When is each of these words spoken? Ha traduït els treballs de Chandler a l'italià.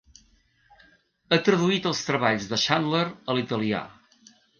Ha 1.29 1.37
traduït 1.49 1.85
els 1.89 2.01
treballs 2.07 2.47
de 2.53 2.59
Chandler 2.63 3.03
a 3.11 3.37
l'italià. 3.41 3.83